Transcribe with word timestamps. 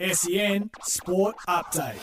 SEN 0.00 0.70
Sport 0.82 1.36
Update. 1.48 1.96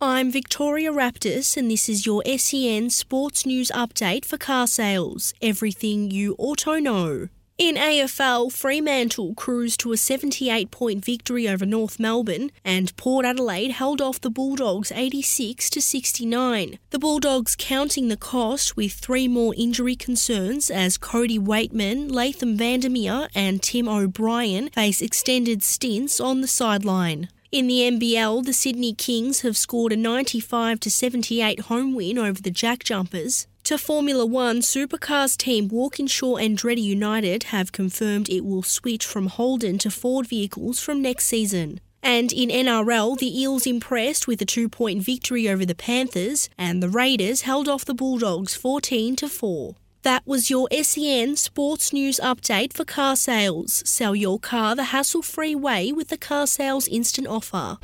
I'm 0.00 0.30
Victoria 0.30 0.92
Raptis, 0.92 1.56
and 1.56 1.68
this 1.68 1.88
is 1.88 2.06
your 2.06 2.22
SEN 2.24 2.90
Sports 2.90 3.44
News 3.44 3.72
Update 3.74 4.24
for 4.24 4.38
carsales. 4.38 5.32
Everything 5.42 6.10
you 6.10 6.36
auto 6.38 6.78
know. 6.78 7.28
In 7.58 7.76
AFL, 7.76 8.52
Fremantle 8.52 9.32
cruised 9.34 9.80
to 9.80 9.92
a 9.92 9.96
78 9.96 10.70
point 10.70 11.02
victory 11.02 11.48
over 11.48 11.64
North 11.64 11.98
Melbourne, 11.98 12.50
and 12.62 12.94
Port 12.98 13.24
Adelaide 13.24 13.70
held 13.70 14.02
off 14.02 14.20
the 14.20 14.28
Bulldogs 14.28 14.92
86 14.94 15.70
to 15.70 15.80
69. 15.80 16.78
The 16.90 16.98
Bulldogs 16.98 17.56
counting 17.58 18.08
the 18.08 18.16
cost 18.18 18.76
with 18.76 18.92
three 18.92 19.26
more 19.26 19.54
injury 19.56 19.96
concerns 19.96 20.68
as 20.68 20.98
Cody 20.98 21.38
Weightman, 21.38 22.10
Laitham 22.10 22.56
Vandermeer, 22.56 23.28
and 23.34 23.62
Tim 23.62 23.88
O'Brien 23.88 24.68
face 24.68 25.00
extended 25.00 25.62
stints 25.62 26.20
on 26.20 26.42
the 26.42 26.48
sideline. 26.48 27.30
In 27.50 27.68
the 27.68 27.90
NBL, 27.90 28.44
the 28.44 28.52
Sydney 28.52 28.92
Kings 28.92 29.40
have 29.40 29.56
scored 29.56 29.92
a 29.92 29.96
95 29.96 30.80
78 30.82 31.60
home 31.60 31.94
win 31.94 32.18
over 32.18 32.42
the 32.42 32.50
Jack 32.50 32.84
Jumpers. 32.84 33.46
To 33.66 33.76
Formula 33.78 34.24
One, 34.24 34.60
Supercars 34.60 35.36
team 35.36 35.66
Walkinshaw 35.66 36.36
Andretti 36.36 36.80
United 36.80 37.42
have 37.50 37.72
confirmed 37.72 38.28
it 38.28 38.44
will 38.44 38.62
switch 38.62 39.04
from 39.04 39.26
Holden 39.26 39.76
to 39.78 39.90
Ford 39.90 40.28
vehicles 40.28 40.78
from 40.78 41.02
next 41.02 41.24
season. 41.24 41.80
And 42.00 42.32
in 42.32 42.48
NRL, 42.48 43.18
the 43.18 43.40
Eels 43.40 43.66
impressed 43.66 44.28
with 44.28 44.40
a 44.40 44.44
two 44.44 44.68
point 44.68 45.02
victory 45.02 45.48
over 45.48 45.66
the 45.66 45.74
Panthers, 45.74 46.48
and 46.56 46.80
the 46.80 46.88
Raiders 46.88 47.40
held 47.40 47.68
off 47.68 47.84
the 47.84 47.92
Bulldogs 47.92 48.54
14 48.54 49.16
to 49.16 49.28
4. 49.28 49.74
That 50.02 50.24
was 50.24 50.48
your 50.48 50.68
SEN 50.70 51.34
Sports 51.34 51.92
News 51.92 52.20
update 52.22 52.72
for 52.72 52.84
carsales. 52.84 53.84
Sell 53.84 54.14
your 54.14 54.38
car 54.38 54.76
the 54.76 54.94
hassle 54.94 55.22
free 55.22 55.56
way 55.56 55.90
with 55.90 56.06
the 56.06 56.18
carsales 56.18 56.86
instant 56.88 57.26
offer. 57.26 57.78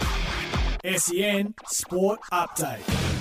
SEN 0.84 1.54
Sport 1.66 2.20
Update. 2.30 3.11